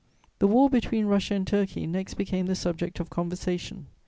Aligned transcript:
"The 0.39 0.47
war 0.47 0.67
between 0.67 1.05
Russia 1.05 1.35
and 1.35 1.45
Turkey 1.45 1.85
next 1.85 2.15
became 2.15 2.47
the 2.47 2.55
subject 2.55 2.99
of 2.99 3.11
conversation. 3.11 3.85